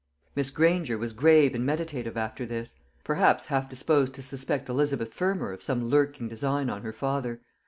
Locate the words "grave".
1.13-1.53